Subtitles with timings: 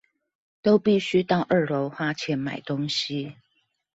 [0.63, 3.35] 都必須到二樓花錢買東西